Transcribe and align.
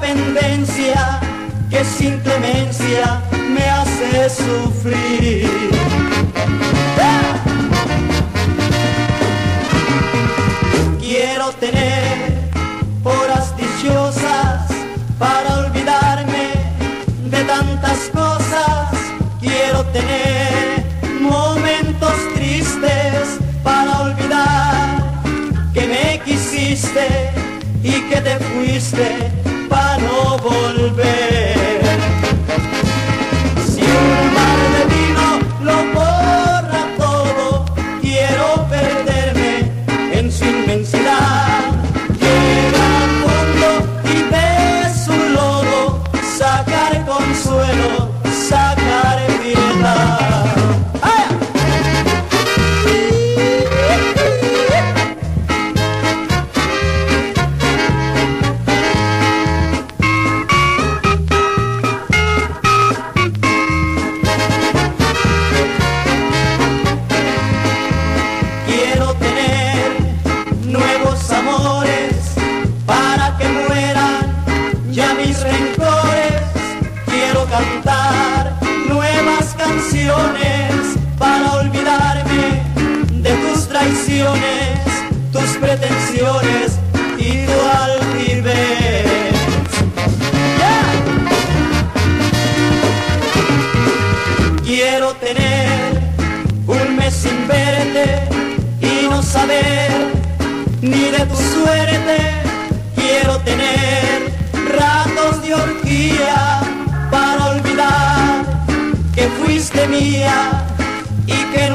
pendencia 0.00 1.20
que 1.70 1.84
sin 1.84 2.18
clemencia 2.20 3.22
me 3.54 3.64
hace 3.64 4.30
sufrir. 4.30 5.48
Quiero 11.00 11.50
tener 11.52 12.50
horas 13.04 13.54
dichosas 13.56 14.66
para 15.18 15.58
olvidarme 15.58 16.52
de 17.30 17.44
tantas 17.44 17.98
cosas. 18.12 18.90
Quiero 19.40 19.84
tener 19.86 20.84
momentos 21.20 22.14
tristes 22.34 23.38
para 23.62 24.00
olvidar 24.00 25.02
que 25.72 25.86
me 25.86 26.20
quisiste 26.24 27.30
y 27.82 28.00
que 28.08 28.20
te 28.20 28.38
fuiste 28.38 29.47
no 30.00 30.36
volver. 30.38 31.47
Amores 71.38 72.34
para 72.86 73.36
que 73.36 73.46
mueran 73.48 74.24
ya 74.90 75.14
mis 75.14 75.40
rencores. 75.40 76.42
Quiero 77.06 77.44
cantar 77.46 78.56
nuevas 78.88 79.54
canciones 79.56 80.70
para 81.18 81.52
olvidarme 81.52 82.62
de 83.22 83.32
tus 83.44 83.68
traiciones, 83.68 84.78
tus 85.32 85.50
pretensiones 85.60 86.78
y 87.18 87.46
tu 87.46 87.58
altivez. 87.84 88.88
Quiero 94.64 95.12
tener 95.14 95.47
ni 100.80 101.10
de 101.10 101.26
tu 101.26 101.36
suerte 101.36 102.18
quiero 102.94 103.38
tener 103.38 104.32
ratos 104.78 105.42
de 105.42 105.54
orgía 105.54 106.60
para 107.10 107.46
olvidar 107.46 108.44
que 109.14 109.28
fuiste 109.40 109.88
mía 109.88 110.64
y 111.26 111.36
que 111.52 111.67